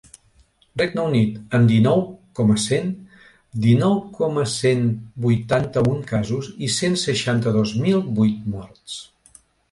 Regne 0.81 1.01
Unit, 1.07 1.33
amb 1.57 1.67
dinou 1.71 1.99
coma 2.39 2.55
cent 2.63 2.87
dinou 3.65 3.93
coma 4.15 4.45
cent 4.53 4.81
vuitanta-un 5.25 6.01
casos 6.13 6.49
i 6.69 6.71
cent 6.77 6.97
seixanta-dos 7.03 7.75
mil 7.83 8.01
vuit 8.21 8.49
morts. 8.55 8.97